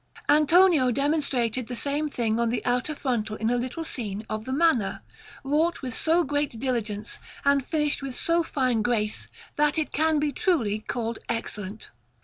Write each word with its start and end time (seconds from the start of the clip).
Antonio 0.29 0.89
demonstrated 0.89 1.67
the 1.67 1.75
same 1.75 2.09
thing 2.09 2.39
on 2.39 2.49
the 2.49 2.65
outer 2.65 2.95
frontal 2.95 3.35
in 3.35 3.51
a 3.51 3.55
little 3.55 3.83
scene 3.83 4.25
of 4.27 4.45
the 4.45 4.51
Manna, 4.51 5.03
wrought 5.43 5.83
with 5.83 5.95
so 5.95 6.23
great 6.23 6.57
diligence, 6.59 7.19
and 7.45 7.63
finished 7.63 8.01
with 8.01 8.15
so 8.17 8.41
fine 8.41 8.81
grace, 8.81 9.27
that 9.57 9.77
it 9.77 9.91
can 9.91 10.17
be 10.17 10.31
truly 10.31 10.79
called 10.79 11.19
excellent. 11.29 11.91